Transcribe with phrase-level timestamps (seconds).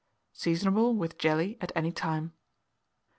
[0.33, 2.33] Seasonable, with jelly, at any time.